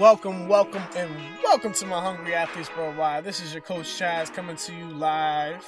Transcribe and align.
Welcome, 0.00 0.48
welcome, 0.48 0.82
and 0.96 1.10
welcome 1.44 1.74
to 1.74 1.84
my 1.84 2.00
Hungry 2.00 2.34
Athletes 2.34 2.70
Worldwide. 2.74 3.22
This 3.22 3.42
is 3.42 3.52
your 3.52 3.60
coach 3.60 3.84
Chaz 3.84 4.32
coming 4.32 4.56
to 4.56 4.72
you 4.72 4.86
live. 4.86 5.62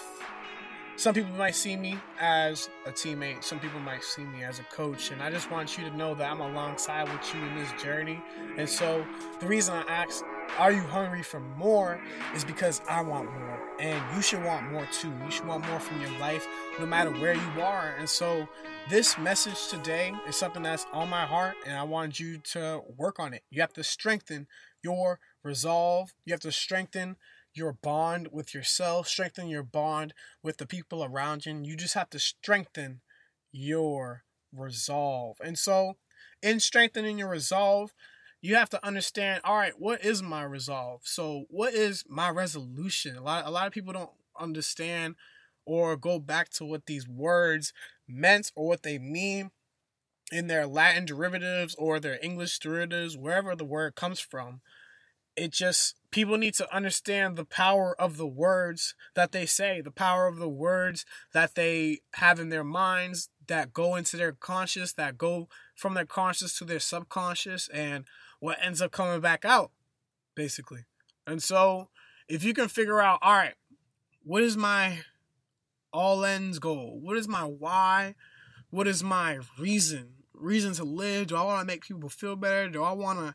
Some 0.97 1.13
people 1.13 1.33
might 1.33 1.55
see 1.55 1.77
me 1.77 1.99
as 2.19 2.71
a 2.87 2.93
teammate, 2.93 3.45
some 3.45 3.61
people 3.61 3.79
might 3.81 4.03
see 4.03 4.25
me 4.25 4.43
as 4.43 4.59
a 4.59 4.63
coach, 4.75 5.11
and 5.11 5.23
I 5.23 5.31
just 5.31 5.51
want 5.51 5.77
you 5.77 5.85
to 5.85 5.95
know 5.95 6.15
that 6.15 6.31
I'm 6.31 6.41
alongside 6.41 7.13
with 7.13 7.35
you 7.35 7.43
in 7.43 7.57
this 7.57 7.71
journey. 7.83 8.23
And 8.57 8.67
so, 8.67 9.05
the 9.39 9.47
reason 9.47 9.75
I 9.75 9.83
asked, 9.83 10.25
Are 10.59 10.71
you 10.71 10.83
hungry 10.83 11.23
for 11.23 11.41
more? 11.41 12.01
is 12.35 12.45
because 12.45 12.83
I 12.89 13.01
want 13.01 13.33
more, 13.33 13.59
and 13.79 14.01
you 14.15 14.23
should 14.23 14.45
want 14.45 14.71
more 14.71 14.87
too. 14.93 15.13
You 15.25 15.31
should 15.31 15.47
want 15.47 15.67
more 15.67 15.81
from 15.81 16.01
your 16.01 16.11
life, 16.19 16.47
no 16.79 16.87
matter 16.87 17.11
where 17.11 17.35
you 17.35 17.63
are. 17.63 17.95
And 17.99 18.09
so, 18.09 18.49
this 18.91 19.17
message 19.19 19.69
today 19.69 20.13
is 20.29 20.37
something 20.37 20.63
that's 20.63 20.87
on 20.93 21.09
my 21.09 21.25
heart, 21.25 21.57
and 21.67 21.77
I 21.77 21.85
want 21.85 22.21
you 22.21 22.39
to 22.53 22.83
work 22.97 23.19
on 23.19 23.33
it. 23.35 23.43
You 23.51 23.61
have 23.61 23.73
to 23.75 23.85
strengthen 23.85 24.47
your 24.83 25.21
resolve, 25.43 26.13
you 26.25 26.33
have 26.33 26.41
to 26.41 26.53
strengthen 26.53 27.17
your 27.55 27.73
bond 27.73 28.29
with 28.33 28.55
yourself, 28.55 29.09
strengthen 29.09 29.49
your 29.49 29.63
bond 29.63 30.15
with 30.43 30.59
the 30.59 30.67
people 30.67 31.05
around 31.05 31.47
you. 31.47 31.61
You 31.63 31.77
just 31.77 31.95
have 31.95 32.11
to 32.11 32.19
strengthen 32.19 33.01
your 33.53 34.25
resolve. 34.53 35.37
And 35.43 35.59
so, 35.59 35.97
in 36.43 36.61
strengthening 36.61 37.19
your 37.19 37.29
resolve, 37.29 37.93
you 38.43 38.57
have 38.57 38.69
to 38.69 38.85
understand 38.87 39.41
all 39.45 39.57
right 39.57 39.75
what 39.79 40.05
is 40.05 40.23
my 40.23 40.43
resolve 40.43 41.01
so 41.05 41.45
what 41.49 41.73
is 41.73 42.05
my 42.09 42.29
resolution 42.29 43.17
a 43.17 43.23
lot 43.23 43.47
a 43.47 43.51
lot 43.51 43.67
of 43.67 43.73
people 43.73 43.93
don't 43.93 44.11
understand 44.39 45.15
or 45.65 45.97
go 45.97 46.19
back 46.19 46.51
to 46.51 46.65
what 46.65 46.87
these 46.87 47.09
words 47.09 47.73
meant 48.09 48.51
or 48.55 48.67
what 48.67 48.83
they 48.83 48.99
mean 48.99 49.51
in 50.33 50.47
their 50.47 50.67
Latin 50.67 51.05
derivatives 51.05 51.75
or 51.77 52.01
their 52.01 52.19
English 52.23 52.59
derivatives, 52.59 53.17
wherever 53.17 53.55
the 53.55 53.65
word 53.65 53.95
comes 53.95 54.19
from. 54.19 54.61
It 55.37 55.53
just, 55.53 55.95
people 56.11 56.37
need 56.37 56.55
to 56.55 56.75
understand 56.75 57.37
the 57.37 57.45
power 57.45 57.99
of 57.99 58.17
the 58.17 58.27
words 58.27 58.95
that 59.15 59.33
they 59.33 59.47
say, 59.47 59.81
the 59.81 59.91
power 59.91 60.27
of 60.27 60.37
the 60.37 60.49
words 60.49 61.07
that 61.33 61.55
they 61.55 62.01
have 62.15 62.41
in 62.41 62.49
their 62.49 62.65
minds 62.65 63.29
that 63.47 63.73
go 63.73 63.95
into 63.95 64.17
their 64.17 64.33
conscious, 64.33 64.93
that 64.95 65.19
go 65.19 65.49
from 65.75 65.95
their 65.95 66.07
conscious 66.07 66.57
to 66.59 66.65
their 66.65 66.81
subconscious, 66.81 67.69
and 67.69 68.05
what 68.43 68.59
ends 68.61 68.83
up 68.83 68.91
coming 68.91 69.21
back 69.21 69.45
out, 69.45 69.71
basically. 70.35 70.81
And 71.29 71.41
so, 71.41 71.91
if 72.29 72.43
you 72.43 72.53
can 72.53 72.67
figure 72.67 73.01
out, 73.01 73.21
all 73.23 73.35
right, 73.35 73.55
what 74.25 74.43
is 74.43 74.57
my 74.57 74.99
all 75.93 76.25
ends 76.25 76.59
goal? 76.59 76.99
What 77.01 77.17
is 77.17 77.29
my 77.29 77.45
why? 77.45 78.17
What 78.71 78.89
is 78.89 79.05
my 79.05 79.39
reason? 79.57 80.15
Reason 80.35 80.73
to 80.73 80.83
live? 80.83 81.29
Do 81.29 81.37
I 81.37 81.45
want 81.45 81.61
to 81.61 81.65
make 81.65 81.85
people 81.85 82.09
feel 82.09 82.35
better? 82.35 82.69
Do 82.69 82.83
I 82.83 82.91
want 82.91 83.21
to 83.21 83.35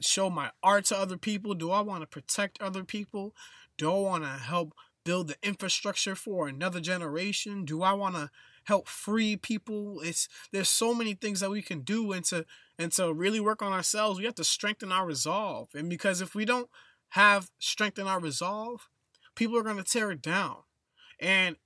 show 0.00 0.30
my 0.30 0.50
art 0.62 0.86
to 0.86 0.96
other 0.96 1.18
people? 1.18 1.52
Do 1.52 1.70
I 1.70 1.82
want 1.82 2.00
to 2.00 2.06
protect 2.06 2.62
other 2.62 2.82
people? 2.82 3.34
Do 3.76 3.92
I 3.92 3.98
want 3.98 4.24
to 4.24 4.30
help 4.30 4.72
build 5.04 5.28
the 5.28 5.36
infrastructure 5.42 6.14
for 6.14 6.48
another 6.48 6.80
generation? 6.80 7.66
Do 7.66 7.82
I 7.82 7.92
want 7.92 8.14
to 8.14 8.30
help 8.66 8.88
free 8.88 9.36
people? 9.36 10.00
It's 10.02 10.28
there's 10.52 10.68
so 10.68 10.94
many 10.94 11.14
things 11.14 11.40
that 11.40 11.50
we 11.50 11.62
can 11.62 11.80
do 11.80 12.12
and 12.12 12.24
to 12.26 12.44
and 12.78 12.92
to 12.92 13.12
really 13.12 13.40
work 13.40 13.62
on 13.62 13.72
ourselves, 13.72 14.18
we 14.18 14.26
have 14.26 14.34
to 14.34 14.44
strengthen 14.44 14.92
our 14.92 15.06
resolve. 15.06 15.68
And 15.74 15.88
because 15.88 16.20
if 16.20 16.34
we 16.34 16.44
don't 16.44 16.68
have 17.10 17.50
strengthen 17.58 18.06
our 18.06 18.20
resolve, 18.20 18.88
people 19.34 19.56
are 19.56 19.62
going 19.62 19.78
to 19.78 19.84
tear 19.84 20.10
it 20.10 20.22
down. 20.22 20.58
And 21.18 21.56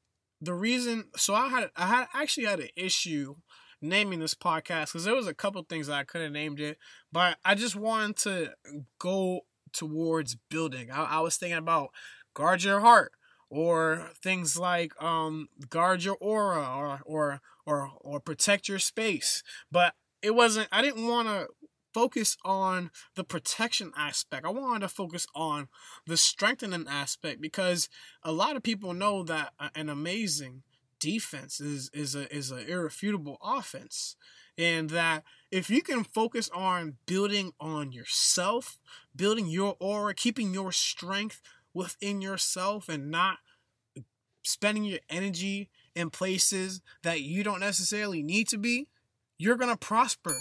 the 0.40 0.54
reason 0.54 1.04
so 1.16 1.34
I 1.34 1.48
had 1.48 1.70
I 1.76 1.86
had 1.86 2.06
actually 2.14 2.46
had 2.46 2.60
an 2.60 2.68
issue 2.76 3.36
naming 3.82 4.20
this 4.20 4.34
podcast 4.34 4.86
because 4.86 5.04
there 5.04 5.14
was 5.14 5.26
a 5.26 5.34
couple 5.34 5.62
things 5.62 5.86
that 5.86 5.98
I 5.98 6.04
could 6.04 6.20
have 6.20 6.32
named 6.32 6.60
it, 6.60 6.78
but 7.12 7.38
I 7.44 7.54
just 7.54 7.76
wanted 7.76 8.16
to 8.18 8.52
go 8.98 9.40
towards 9.72 10.36
building. 10.50 10.90
I, 10.90 11.04
I 11.04 11.20
was 11.20 11.36
thinking 11.36 11.58
about 11.58 11.90
guard 12.34 12.62
your 12.62 12.80
heart 12.80 13.12
or 13.50 14.10
things 14.22 14.56
like 14.58 15.00
um 15.02 15.48
guard 15.68 16.04
your 16.04 16.16
aura 16.20 16.66
or 16.76 17.00
or 17.04 17.40
or 17.66 17.90
or 18.00 18.20
protect 18.20 18.68
your 18.68 18.78
space. 18.78 19.42
But 19.70 19.94
it 20.22 20.34
wasn't 20.34 20.68
I 20.72 20.82
didn't 20.82 21.06
want 21.06 21.28
to 21.28 21.48
focus 21.92 22.36
on 22.44 22.90
the 23.16 23.24
protection 23.24 23.92
aspect. 23.96 24.46
I 24.46 24.50
wanted 24.50 24.80
to 24.80 24.88
focus 24.88 25.26
on 25.34 25.68
the 26.06 26.16
strengthening 26.16 26.86
aspect 26.88 27.40
because 27.40 27.88
a 28.22 28.32
lot 28.32 28.56
of 28.56 28.62
people 28.62 28.94
know 28.94 29.22
that 29.24 29.52
an 29.74 29.88
amazing 29.88 30.62
defense 31.00 31.60
is 31.60 31.90
is 31.92 32.14
a 32.14 32.32
is 32.34 32.50
an 32.50 32.66
irrefutable 32.68 33.38
offense. 33.42 34.16
And 34.58 34.90
that 34.90 35.24
if 35.50 35.70
you 35.70 35.80
can 35.80 36.04
focus 36.04 36.50
on 36.52 36.96
building 37.06 37.52
on 37.58 37.92
yourself, 37.92 38.78
building 39.16 39.46
your 39.46 39.76
aura, 39.80 40.14
keeping 40.14 40.52
your 40.52 40.70
strength 40.70 41.40
within 41.74 42.20
yourself 42.20 42.88
and 42.88 43.10
not 43.10 43.38
spending 44.42 44.84
your 44.84 45.00
energy 45.08 45.68
in 45.94 46.10
places 46.10 46.80
that 47.02 47.20
you 47.20 47.42
don't 47.42 47.60
necessarily 47.60 48.22
need 48.22 48.48
to 48.48 48.58
be, 48.58 48.88
you're 49.38 49.56
going 49.56 49.70
to 49.70 49.76
prosper 49.76 50.36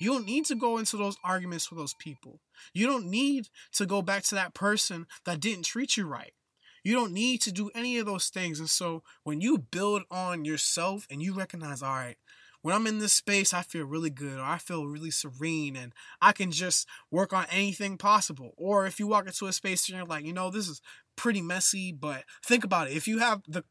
you 0.00 0.10
don't 0.10 0.26
need 0.26 0.44
to 0.46 0.54
go 0.54 0.78
into 0.78 0.96
those 0.96 1.16
arguments 1.24 1.70
with 1.70 1.78
those 1.78 1.94
people. 1.94 2.40
You 2.72 2.86
don't 2.86 3.06
need 3.06 3.48
to 3.72 3.86
go 3.86 4.02
back 4.02 4.22
to 4.24 4.34
that 4.34 4.54
person 4.54 5.06
that 5.24 5.40
didn't 5.40 5.64
treat 5.64 5.96
you 5.96 6.06
right. 6.06 6.32
You 6.82 6.94
don't 6.94 7.12
need 7.12 7.40
to 7.42 7.52
do 7.52 7.70
any 7.74 7.98
of 7.98 8.06
those 8.06 8.28
things. 8.28 8.58
And 8.58 8.68
so 8.68 9.02
when 9.22 9.40
you 9.40 9.56
build 9.58 10.02
on 10.10 10.44
yourself 10.44 11.06
and 11.10 11.22
you 11.22 11.32
recognize, 11.32 11.82
all 11.82 11.94
right, 11.94 12.16
when 12.64 12.74
I'm 12.74 12.86
in 12.86 12.98
this 12.98 13.12
space, 13.12 13.52
I 13.52 13.60
feel 13.60 13.84
really 13.84 14.08
good 14.08 14.38
or 14.38 14.42
I 14.42 14.56
feel 14.56 14.86
really 14.86 15.10
serene 15.10 15.76
and 15.76 15.92
I 16.22 16.32
can 16.32 16.50
just 16.50 16.88
work 17.10 17.34
on 17.34 17.44
anything 17.50 17.98
possible. 17.98 18.54
Or 18.56 18.86
if 18.86 18.98
you 18.98 19.06
walk 19.06 19.26
into 19.26 19.44
a 19.44 19.52
space 19.52 19.86
and 19.86 19.98
you're 19.98 20.06
like, 20.06 20.24
you 20.24 20.32
know, 20.32 20.48
this 20.48 20.66
is 20.66 20.80
pretty 21.14 21.42
messy, 21.42 21.92
but 21.92 22.24
think 22.42 22.64
about 22.64 22.88
it. 22.88 22.96
If 22.96 23.06
you 23.06 23.18
have 23.18 23.42
the 23.46 23.64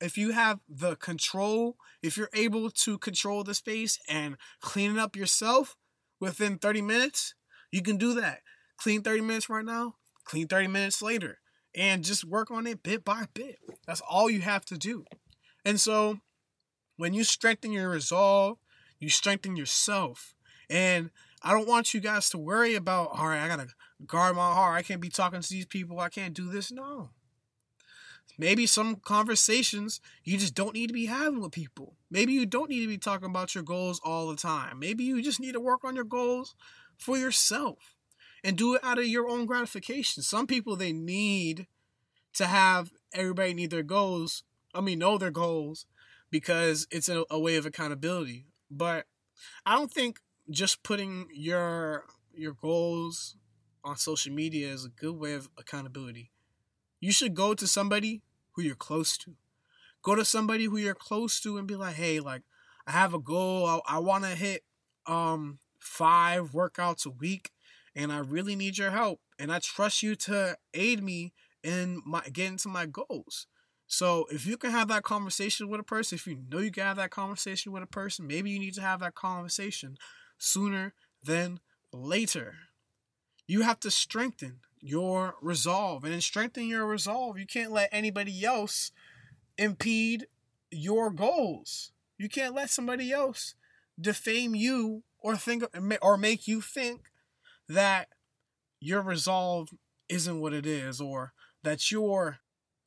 if 0.00 0.16
you 0.16 0.30
have 0.30 0.60
the 0.68 0.94
control, 0.94 1.78
if 2.00 2.16
you're 2.16 2.30
able 2.32 2.70
to 2.70 2.96
control 2.98 3.42
the 3.42 3.54
space 3.54 3.98
and 4.08 4.36
clean 4.60 4.92
it 4.92 5.00
up 5.00 5.16
yourself 5.16 5.76
within 6.20 6.58
30 6.58 6.80
minutes, 6.80 7.34
you 7.72 7.82
can 7.82 7.96
do 7.96 8.14
that. 8.14 8.42
Clean 8.76 9.02
30 9.02 9.22
minutes 9.22 9.50
right 9.50 9.64
now, 9.64 9.96
clean 10.24 10.46
30 10.46 10.68
minutes 10.68 11.02
later, 11.02 11.40
and 11.74 12.04
just 12.04 12.24
work 12.24 12.52
on 12.52 12.68
it 12.68 12.84
bit 12.84 13.04
by 13.04 13.24
bit. 13.34 13.58
That's 13.84 14.00
all 14.08 14.30
you 14.30 14.42
have 14.42 14.64
to 14.66 14.78
do. 14.78 15.06
And 15.64 15.80
so, 15.80 16.20
when 16.98 17.14
you 17.14 17.24
strengthen 17.24 17.72
your 17.72 17.88
resolve, 17.88 18.58
you 18.98 19.08
strengthen 19.08 19.56
yourself. 19.56 20.34
And 20.68 21.10
I 21.42 21.52
don't 21.52 21.68
want 21.68 21.94
you 21.94 22.00
guys 22.00 22.28
to 22.30 22.38
worry 22.38 22.74
about, 22.74 23.10
all 23.12 23.28
right, 23.28 23.42
I 23.42 23.48
gotta 23.48 23.68
guard 24.04 24.36
my 24.36 24.52
heart. 24.52 24.76
I 24.76 24.82
can't 24.82 25.00
be 25.00 25.08
talking 25.08 25.40
to 25.40 25.48
these 25.48 25.64
people. 25.64 26.00
I 26.00 26.10
can't 26.10 26.34
do 26.34 26.50
this. 26.50 26.70
No. 26.70 27.10
Maybe 28.36 28.66
some 28.66 28.96
conversations 28.96 30.00
you 30.24 30.38
just 30.38 30.54
don't 30.54 30.74
need 30.74 30.88
to 30.88 30.92
be 30.92 31.06
having 31.06 31.40
with 31.40 31.52
people. 31.52 31.94
Maybe 32.10 32.32
you 32.32 32.46
don't 32.46 32.68
need 32.68 32.82
to 32.82 32.88
be 32.88 32.98
talking 32.98 33.30
about 33.30 33.54
your 33.54 33.64
goals 33.64 34.00
all 34.04 34.28
the 34.28 34.36
time. 34.36 34.78
Maybe 34.78 35.04
you 35.04 35.22
just 35.22 35.40
need 35.40 35.52
to 35.52 35.60
work 35.60 35.84
on 35.84 35.94
your 35.94 36.04
goals 36.04 36.54
for 36.98 37.16
yourself 37.16 37.94
and 38.42 38.56
do 38.56 38.74
it 38.74 38.84
out 38.84 38.98
of 38.98 39.06
your 39.06 39.28
own 39.28 39.46
gratification. 39.46 40.22
Some 40.22 40.46
people 40.46 40.74
they 40.74 40.92
need 40.92 41.68
to 42.34 42.46
have 42.46 42.90
everybody 43.14 43.54
need 43.54 43.70
their 43.70 43.82
goals. 43.84 44.42
I 44.74 44.80
mean, 44.80 44.98
know 44.98 45.16
their 45.16 45.30
goals 45.30 45.86
because 46.30 46.86
it's 46.90 47.08
a, 47.08 47.24
a 47.30 47.38
way 47.38 47.56
of 47.56 47.66
accountability. 47.66 48.46
But 48.70 49.06
I 49.64 49.74
don't 49.74 49.92
think 49.92 50.20
just 50.50 50.82
putting 50.82 51.28
your 51.32 52.04
your 52.34 52.52
goals 52.52 53.36
on 53.84 53.96
social 53.96 54.32
media 54.32 54.68
is 54.68 54.84
a 54.84 54.90
good 54.90 55.16
way 55.16 55.34
of 55.34 55.48
accountability. 55.58 56.30
You 57.00 57.12
should 57.12 57.34
go 57.34 57.54
to 57.54 57.66
somebody 57.66 58.22
who 58.52 58.62
you're 58.62 58.74
close 58.74 59.16
to. 59.18 59.34
Go 60.02 60.14
to 60.14 60.24
somebody 60.24 60.64
who 60.64 60.76
you're 60.76 60.94
close 60.94 61.40
to 61.40 61.58
and 61.58 61.66
be 61.66 61.76
like, 61.76 61.94
hey, 61.94 62.20
like, 62.20 62.42
I 62.86 62.92
have 62.92 63.14
a 63.14 63.18
goal. 63.18 63.66
I, 63.66 63.96
I 63.96 63.98
want 63.98 64.24
to 64.24 64.30
hit 64.30 64.62
um 65.06 65.58
five 65.80 66.50
workouts 66.50 67.06
a 67.06 67.10
week, 67.10 67.50
and 67.94 68.12
I 68.12 68.18
really 68.18 68.56
need 68.56 68.78
your 68.78 68.90
help. 68.90 69.20
And 69.38 69.52
I 69.52 69.60
trust 69.60 70.02
you 70.02 70.14
to 70.16 70.56
aid 70.74 71.02
me 71.02 71.32
in 71.62 72.02
my 72.04 72.22
getting 72.32 72.58
to 72.58 72.68
my 72.68 72.86
goals. 72.86 73.46
So 73.88 74.26
if 74.30 74.46
you 74.46 74.56
can 74.58 74.70
have 74.70 74.88
that 74.88 75.02
conversation 75.02 75.68
with 75.68 75.80
a 75.80 75.84
person, 75.84 76.16
if 76.16 76.26
you 76.26 76.38
know 76.50 76.58
you 76.58 76.70
can 76.70 76.84
have 76.84 76.98
that 76.98 77.10
conversation 77.10 77.72
with 77.72 77.82
a 77.82 77.86
person, 77.86 78.26
maybe 78.26 78.50
you 78.50 78.58
need 78.58 78.74
to 78.74 78.82
have 78.82 79.00
that 79.00 79.14
conversation 79.14 79.96
sooner 80.38 80.94
than 81.24 81.60
later. 81.92 82.54
you 83.46 83.62
have 83.62 83.80
to 83.80 83.90
strengthen 83.90 84.60
your 84.80 85.34
resolve. 85.40 86.04
And 86.04 86.14
in 86.14 86.20
strengthening 86.20 86.68
your 86.68 86.86
resolve, 86.86 87.38
you 87.38 87.46
can't 87.46 87.72
let 87.72 87.88
anybody 87.92 88.44
else 88.44 88.92
impede 89.56 90.26
your 90.70 91.10
goals. 91.10 91.92
You 92.18 92.28
can't 92.28 92.54
let 92.54 92.70
somebody 92.70 93.12
else 93.12 93.54
defame 94.00 94.54
you 94.54 95.02
or 95.20 95.36
think 95.36 95.64
or 96.02 96.16
make 96.16 96.46
you 96.46 96.60
think 96.60 97.10
that 97.68 98.08
your 98.80 99.02
resolve 99.02 99.70
isn't 100.08 100.40
what 100.40 100.52
it 100.52 100.66
is 100.66 101.00
or 101.00 101.32
that 101.62 101.90
you're 101.90 102.38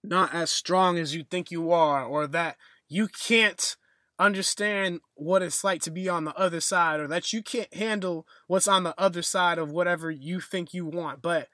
not 0.03 0.33
as 0.33 0.49
strong 0.49 0.97
as 0.97 1.15
you 1.15 1.23
think 1.23 1.51
you 1.51 1.71
are 1.71 2.05
or 2.05 2.27
that 2.27 2.57
you 2.87 3.07
can't 3.07 3.75
understand 4.19 4.99
what 5.15 5.41
it's 5.41 5.63
like 5.63 5.81
to 5.81 5.91
be 5.91 6.07
on 6.07 6.25
the 6.25 6.35
other 6.35 6.59
side 6.59 6.99
or 6.99 7.07
that 7.07 7.33
you 7.33 7.41
can't 7.41 7.73
handle 7.73 8.25
what's 8.47 8.67
on 8.67 8.83
the 8.83 8.93
other 8.97 9.21
side 9.21 9.57
of 9.57 9.71
whatever 9.71 10.11
you 10.11 10.39
think 10.39 10.73
you 10.73 10.85
want. 10.85 11.21
But 11.21 11.47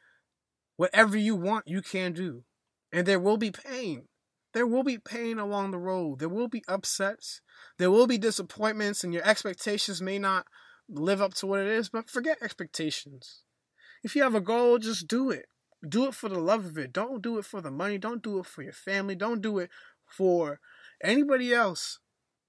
whatever 0.75 1.17
you 1.17 1.35
want 1.35 1.67
you 1.67 1.81
can 1.81 2.13
do. 2.13 2.44
And 2.91 3.05
there 3.05 3.19
will 3.19 3.38
be 3.38 3.51
pain. 3.51 4.07
There 4.53 4.67
will 4.67 4.83
be 4.83 4.97
pain 4.97 5.39
along 5.39 5.71
the 5.71 5.77
road. 5.77 6.19
There 6.19 6.29
will 6.29 6.47
be 6.47 6.63
upsets. 6.67 7.41
There 7.77 7.91
will 7.91 8.07
be 8.07 8.17
disappointments 8.17 9.03
and 9.03 9.13
your 9.13 9.25
expectations 9.25 10.01
may 10.01 10.19
not 10.19 10.45
live 10.89 11.21
up 11.21 11.33
to 11.35 11.47
what 11.47 11.59
it 11.59 11.67
is. 11.67 11.89
But 11.89 12.09
forget 12.09 12.38
expectations. 12.41 13.44
If 14.03 14.15
you 14.15 14.23
have 14.23 14.35
a 14.35 14.41
goal 14.41 14.77
just 14.77 15.07
do 15.07 15.31
it 15.31 15.47
do 15.89 16.05
it 16.05 16.13
for 16.13 16.29
the 16.29 16.39
love 16.39 16.65
of 16.65 16.77
it. 16.77 16.93
Don't 16.93 17.21
do 17.21 17.37
it 17.37 17.45
for 17.45 17.61
the 17.61 17.71
money. 17.71 17.97
Don't 17.97 18.23
do 18.23 18.39
it 18.39 18.45
for 18.45 18.61
your 18.61 18.73
family. 18.73 19.15
Don't 19.15 19.41
do 19.41 19.59
it 19.59 19.69
for 20.05 20.59
anybody 21.03 21.53
else 21.53 21.99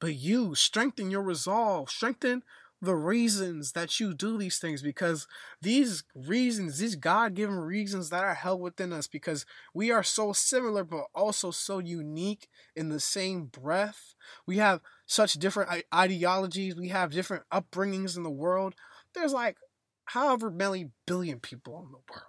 but 0.01 0.15
you. 0.15 0.55
Strengthen 0.55 1.11
your 1.11 1.23
resolve. 1.23 1.91
Strengthen 1.91 2.43
the 2.81 2.95
reasons 2.95 3.73
that 3.73 3.99
you 3.99 4.15
do 4.15 4.39
these 4.39 4.59
things 4.59 4.83
because 4.83 5.27
these 5.61 6.05
reasons, 6.15 6.79
these 6.79 6.95
God 6.95 7.35
given 7.35 7.57
reasons 7.57 8.11
that 8.11 8.23
are 8.23 8.35
held 8.35 8.61
within 8.61 8.93
us, 8.93 9.09
because 9.09 9.45
we 9.75 9.91
are 9.91 10.05
so 10.05 10.33
similar 10.33 10.85
but 10.85 11.07
also 11.15 11.51
so 11.51 11.81
unique 11.81 12.49
in 12.77 12.89
the 12.89 13.01
same 13.01 13.47
breath. 13.47 14.15
We 14.47 14.59
have 14.59 14.81
such 15.07 15.35
different 15.35 15.85
ideologies, 15.93 16.77
we 16.77 16.89
have 16.89 17.11
different 17.11 17.45
upbringings 17.53 18.17
in 18.17 18.23
the 18.23 18.31
world. 18.31 18.75
There's 19.15 19.33
like 19.33 19.57
however 20.05 20.51
many 20.51 20.91
billion 21.07 21.41
people 21.41 21.81
in 21.85 21.91
the 21.91 22.13
world. 22.13 22.28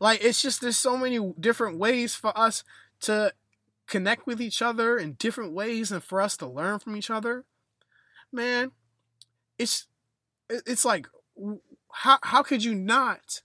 Like 0.00 0.24
it's 0.24 0.40
just 0.40 0.62
there's 0.62 0.78
so 0.78 0.96
many 0.96 1.34
different 1.38 1.78
ways 1.78 2.14
for 2.14 2.36
us 2.36 2.64
to 3.02 3.34
connect 3.86 4.26
with 4.26 4.40
each 4.40 4.62
other 4.62 4.96
in 4.96 5.12
different 5.14 5.52
ways 5.52 5.92
and 5.92 6.02
for 6.02 6.20
us 6.20 6.36
to 6.38 6.46
learn 6.46 6.78
from 6.78 6.96
each 6.96 7.10
other. 7.10 7.44
Man, 8.32 8.72
it's 9.58 9.86
it's 10.48 10.84
like 10.84 11.06
how 11.92 12.18
how 12.22 12.42
could 12.42 12.64
you 12.64 12.74
not 12.74 13.42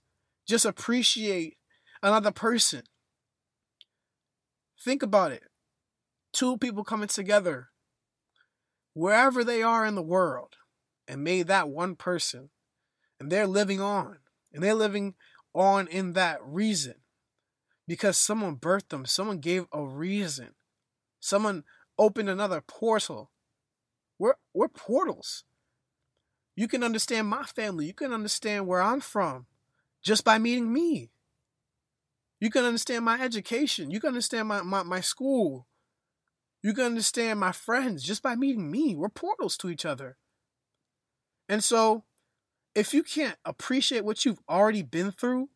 just 0.48 0.64
appreciate 0.64 1.58
another 2.02 2.30
person? 2.30 2.82
Think 4.82 5.02
about 5.02 5.32
it. 5.32 5.44
Two 6.32 6.56
people 6.56 6.84
coming 6.84 7.08
together 7.08 7.68
wherever 8.94 9.44
they 9.44 9.62
are 9.62 9.84
in 9.84 9.94
the 9.94 10.02
world 10.02 10.54
and 11.06 11.22
made 11.22 11.48
that 11.48 11.68
one 11.68 11.94
person 11.96 12.48
and 13.20 13.30
they're 13.30 13.46
living 13.46 13.80
on 13.80 14.18
and 14.52 14.62
they're 14.62 14.74
living 14.74 15.14
on 15.56 15.88
in 15.88 16.12
that 16.12 16.38
reason 16.44 16.94
because 17.88 18.16
someone 18.16 18.56
birthed 18.56 18.88
them, 18.88 19.06
someone 19.06 19.38
gave 19.38 19.66
a 19.72 19.82
reason, 19.82 20.50
someone 21.20 21.64
opened 21.98 22.28
another 22.28 22.60
portal. 22.60 23.30
We're, 24.18 24.34
we're 24.54 24.68
portals. 24.68 25.44
You 26.54 26.68
can 26.68 26.82
understand 26.82 27.28
my 27.28 27.44
family, 27.44 27.86
you 27.86 27.94
can 27.94 28.12
understand 28.12 28.66
where 28.66 28.80
I'm 28.80 29.00
from 29.00 29.46
just 30.02 30.24
by 30.24 30.38
meeting 30.38 30.72
me. 30.72 31.10
You 32.38 32.50
can 32.50 32.64
understand 32.64 33.04
my 33.04 33.20
education, 33.20 33.90
you 33.90 34.00
can 34.00 34.08
understand 34.08 34.48
my, 34.48 34.62
my, 34.62 34.82
my 34.82 35.00
school, 35.00 35.66
you 36.62 36.74
can 36.74 36.84
understand 36.84 37.40
my 37.40 37.52
friends 37.52 38.02
just 38.02 38.22
by 38.22 38.34
meeting 38.34 38.70
me. 38.70 38.94
We're 38.94 39.08
portals 39.08 39.56
to 39.58 39.70
each 39.70 39.86
other. 39.86 40.16
And 41.48 41.62
so 41.62 42.02
if 42.76 42.92
you 42.92 43.02
can't 43.02 43.38
appreciate 43.44 44.04
what 44.04 44.24
you've 44.24 44.38
already 44.48 44.82
been 44.82 45.10
through, 45.10 45.48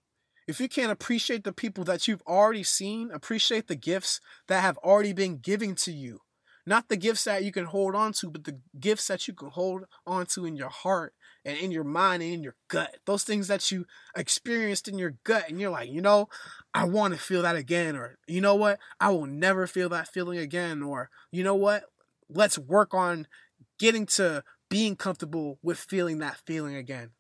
if 0.49 0.59
you 0.59 0.69
can't 0.69 0.91
appreciate 0.91 1.45
the 1.45 1.53
people 1.53 1.85
that 1.85 2.09
you've 2.09 2.23
already 2.27 2.63
seen, 2.63 3.11
appreciate 3.13 3.69
the 3.69 3.77
gifts 3.77 4.21
that 4.49 4.63
have 4.63 4.79
already 4.79 5.13
been 5.13 5.37
given 5.37 5.75
to 5.77 5.93
you. 5.93 6.23
Not 6.67 6.89
the 6.89 6.97
gifts 6.97 7.25
that 7.25 7.45
you 7.45 7.53
can 7.53 7.67
hold 7.67 7.95
on 7.95 8.15
to, 8.15 8.31
but 8.31 8.45
the 8.45 8.59
gifts 8.79 9.07
that 9.09 9.29
you 9.29 9.35
can 9.35 9.51
hold 9.51 9.85
on 10.07 10.27
to 10.27 10.47
in 10.47 10.57
your 10.57 10.71
heart 10.71 11.15
and 11.45 11.59
in 11.59 11.71
your 11.71 11.85
mind 11.85 12.23
and 12.23 12.33
in 12.33 12.43
your 12.43 12.57
gut. 12.69 12.97
Those 13.05 13.23
things 13.23 13.49
that 13.49 13.71
you 13.71 13.87
experienced 14.17 14.89
in 14.89 14.99
your 14.99 15.17
gut, 15.25 15.45
and 15.49 15.61
you're 15.61 15.71
like, 15.71 15.91
you 15.91 16.01
know, 16.01 16.29
I 16.73 16.85
want 16.87 17.13
to 17.13 17.21
feel 17.21 17.43
that 17.43 17.57
again, 17.57 17.97
or 17.97 18.17
you 18.27 18.41
know 18.41 18.55
what, 18.55 18.79
I 18.99 19.11
will 19.11 19.27
never 19.27 19.67
feel 19.67 19.91
that 19.91 20.09
feeling 20.09 20.39
again, 20.39 20.83
or 20.83 21.11
you 21.31 21.45
know 21.45 21.55
what, 21.55 21.85
let's 22.31 22.59
work 22.59 22.95
on 22.95 23.27
getting 23.79 24.07
to 24.07 24.43
being 24.71 24.97
comfortable 24.97 25.59
with 25.63 25.79
feeling 25.79 26.19
that 26.21 26.39
feeling 26.47 26.75
again. 26.75 27.11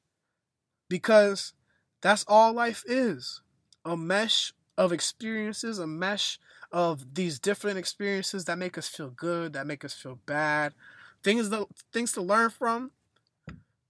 Because 0.88 1.52
that's 2.00 2.24
all 2.26 2.54
life 2.54 2.82
is 2.86 3.42
a 3.84 3.96
mesh 3.96 4.54
of 4.78 4.92
experiences, 4.92 5.78
a 5.78 5.86
mesh 5.86 6.38
of 6.72 7.14
these 7.14 7.38
different 7.38 7.76
experiences 7.76 8.46
that 8.46 8.56
make 8.56 8.78
us 8.78 8.88
feel 8.88 9.10
good, 9.10 9.52
that 9.52 9.66
make 9.66 9.84
us 9.84 9.92
feel 9.92 10.18
bad, 10.24 10.72
things 11.22 11.50
that 11.50 11.66
things 11.92 12.12
to 12.12 12.22
learn 12.22 12.48
from, 12.48 12.92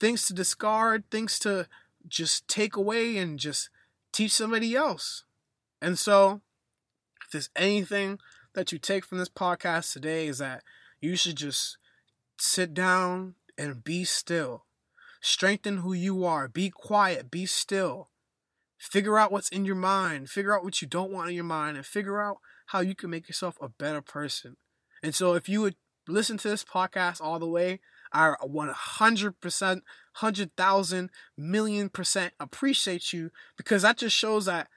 things 0.00 0.26
to 0.26 0.34
discard, 0.34 1.04
things 1.10 1.38
to 1.38 1.68
just 2.08 2.48
take 2.48 2.74
away 2.74 3.18
and 3.18 3.38
just 3.38 3.68
teach 4.12 4.32
somebody 4.32 4.74
else. 4.74 5.24
And 5.82 5.98
so, 5.98 6.40
if 7.24 7.30
there's 7.30 7.50
anything 7.54 8.18
that 8.54 8.72
you 8.72 8.78
take 8.78 9.04
from 9.04 9.18
this 9.18 9.28
podcast 9.28 9.92
today 9.92 10.26
is 10.26 10.38
that 10.38 10.62
you 11.00 11.16
should 11.16 11.36
just 11.36 11.76
sit 12.38 12.74
down 12.74 13.34
and 13.60 13.84
be 13.84 14.04
still. 14.04 14.64
Strengthen 15.20 15.78
who 15.78 15.92
you 15.92 16.24
are. 16.24 16.48
Be 16.48 16.70
quiet. 16.70 17.30
Be 17.30 17.44
still. 17.44 18.10
Figure 18.78 19.18
out 19.18 19.30
what's 19.30 19.50
in 19.50 19.66
your 19.66 19.76
mind. 19.76 20.30
Figure 20.30 20.56
out 20.56 20.64
what 20.64 20.80
you 20.80 20.88
don't 20.88 21.12
want 21.12 21.28
in 21.28 21.34
your 21.34 21.44
mind 21.44 21.76
and 21.76 21.84
figure 21.84 22.20
out 22.20 22.38
how 22.68 22.80
you 22.80 22.94
can 22.94 23.10
make 23.10 23.28
yourself 23.28 23.58
a 23.60 23.68
better 23.68 24.00
person. 24.00 24.56
And 25.02 25.14
so, 25.14 25.34
if 25.34 25.48
you 25.48 25.60
would 25.60 25.76
listen 26.08 26.38
to 26.38 26.48
this 26.48 26.64
podcast 26.64 27.20
all 27.20 27.38
the 27.38 27.46
way, 27.46 27.80
I 28.12 28.34
100%, 28.42 29.60
100,000 29.62 31.10
million 31.36 31.88
percent 31.90 32.32
appreciate 32.40 33.12
you 33.12 33.30
because 33.56 33.82
that 33.82 33.98
just 33.98 34.16
shows 34.16 34.46
that 34.46 34.68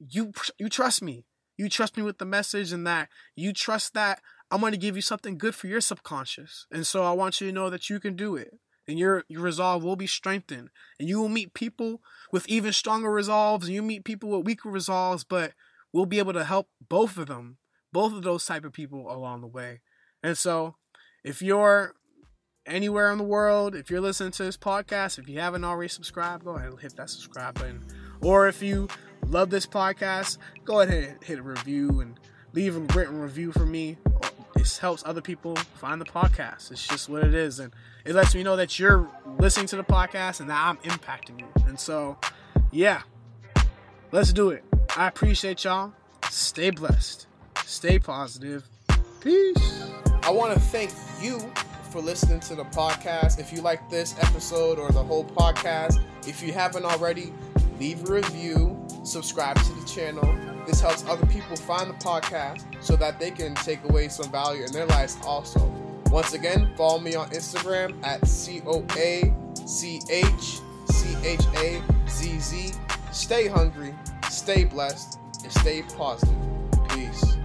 you 0.00 0.32
you 0.58 0.68
trust 0.68 1.02
me. 1.02 1.24
You 1.56 1.68
trust 1.68 1.96
me 1.96 2.02
with 2.02 2.18
the 2.18 2.24
message 2.24 2.72
and 2.72 2.84
that 2.86 3.08
you 3.36 3.52
trust 3.52 3.94
that 3.94 4.20
I'm 4.54 4.60
going 4.60 4.70
to 4.70 4.78
give 4.78 4.94
you 4.94 5.02
something 5.02 5.36
good 5.36 5.56
for 5.56 5.66
your 5.66 5.80
subconscious. 5.80 6.68
And 6.70 6.86
so 6.86 7.02
I 7.02 7.10
want 7.10 7.40
you 7.40 7.48
to 7.48 7.52
know 7.52 7.70
that 7.70 7.90
you 7.90 7.98
can 7.98 8.14
do 8.14 8.36
it. 8.36 8.60
And 8.86 9.00
your, 9.00 9.24
your 9.26 9.42
resolve 9.42 9.82
will 9.82 9.96
be 9.96 10.06
strengthened. 10.06 10.70
And 11.00 11.08
you 11.08 11.18
will 11.18 11.28
meet 11.28 11.54
people 11.54 12.00
with 12.30 12.48
even 12.48 12.72
stronger 12.72 13.10
resolves, 13.10 13.66
and 13.66 13.74
you 13.74 13.82
meet 13.82 14.04
people 14.04 14.28
with 14.28 14.46
weaker 14.46 14.70
resolves, 14.70 15.24
but 15.24 15.54
we'll 15.92 16.06
be 16.06 16.20
able 16.20 16.34
to 16.34 16.44
help 16.44 16.68
both 16.88 17.16
of 17.16 17.26
them, 17.26 17.56
both 17.92 18.12
of 18.12 18.22
those 18.22 18.46
type 18.46 18.64
of 18.64 18.72
people 18.72 19.10
along 19.12 19.40
the 19.40 19.48
way. 19.48 19.80
And 20.22 20.38
so 20.38 20.76
if 21.24 21.42
you're 21.42 21.96
anywhere 22.64 23.10
in 23.10 23.18
the 23.18 23.24
world, 23.24 23.74
if 23.74 23.90
you're 23.90 24.00
listening 24.00 24.30
to 24.32 24.44
this 24.44 24.56
podcast, 24.56 25.18
if 25.18 25.28
you 25.28 25.40
haven't 25.40 25.64
already 25.64 25.88
subscribed, 25.88 26.44
go 26.44 26.52
ahead 26.52 26.70
and 26.70 26.80
hit 26.80 26.94
that 26.94 27.10
subscribe 27.10 27.54
button. 27.54 27.84
Or 28.20 28.46
if 28.46 28.62
you 28.62 28.86
love 29.26 29.50
this 29.50 29.66
podcast, 29.66 30.38
go 30.64 30.82
ahead 30.82 31.02
and 31.02 31.24
hit 31.24 31.40
a 31.40 31.42
review 31.42 31.98
and 31.98 32.20
leave 32.52 32.76
a 32.76 32.80
written 32.96 33.18
review 33.18 33.50
for 33.50 33.66
me. 33.66 33.98
This 34.64 34.78
helps 34.78 35.02
other 35.04 35.20
people 35.20 35.56
find 35.74 36.00
the 36.00 36.06
podcast. 36.06 36.70
It's 36.70 36.86
just 36.86 37.10
what 37.10 37.22
it 37.22 37.34
is. 37.34 37.58
And 37.58 37.70
it 38.06 38.14
lets 38.14 38.34
me 38.34 38.42
know 38.42 38.56
that 38.56 38.78
you're 38.78 39.06
listening 39.38 39.66
to 39.66 39.76
the 39.76 39.84
podcast 39.84 40.40
and 40.40 40.48
that 40.48 40.58
I'm 40.58 40.78
impacting 40.78 41.38
you. 41.38 41.46
And 41.66 41.78
so, 41.78 42.16
yeah, 42.70 43.02
let's 44.10 44.32
do 44.32 44.48
it. 44.48 44.64
I 44.96 45.06
appreciate 45.06 45.64
y'all. 45.64 45.92
Stay 46.30 46.70
blessed. 46.70 47.26
Stay 47.66 47.98
positive. 47.98 48.66
Peace. 49.20 49.84
I 50.22 50.30
want 50.30 50.54
to 50.54 50.60
thank 50.60 50.92
you 51.20 51.38
for 51.90 52.00
listening 52.00 52.40
to 52.40 52.54
the 52.54 52.64
podcast. 52.64 53.38
If 53.38 53.52
you 53.52 53.60
like 53.60 53.90
this 53.90 54.14
episode 54.18 54.78
or 54.78 54.90
the 54.92 55.04
whole 55.04 55.26
podcast, 55.26 56.02
if 56.26 56.42
you 56.42 56.54
haven't 56.54 56.86
already, 56.86 57.34
leave 57.78 58.08
a 58.08 58.14
review, 58.14 58.82
subscribe 59.04 59.58
to 59.58 59.72
the 59.74 59.86
channel. 59.86 60.53
This 60.66 60.80
helps 60.80 61.04
other 61.06 61.26
people 61.26 61.56
find 61.56 61.90
the 61.90 61.94
podcast 61.94 62.64
so 62.80 62.96
that 62.96 63.18
they 63.18 63.30
can 63.30 63.54
take 63.54 63.84
away 63.84 64.08
some 64.08 64.30
value 64.30 64.64
in 64.64 64.72
their 64.72 64.86
lives 64.86 65.18
also. 65.24 65.60
Once 66.06 66.32
again, 66.32 66.72
follow 66.76 66.98
me 67.00 67.14
on 67.14 67.28
Instagram 67.30 68.02
at 68.04 68.26
C 68.26 68.62
O 68.66 68.84
A 68.96 69.34
C 69.66 70.00
H 70.08 70.60
C 70.86 71.16
H 71.24 71.44
A 71.56 71.82
Z 72.08 72.38
Z. 72.38 72.72
Stay 73.12 73.46
hungry, 73.46 73.94
stay 74.30 74.64
blessed, 74.64 75.18
and 75.42 75.52
stay 75.52 75.82
positive. 75.82 76.34
Peace. 76.88 77.36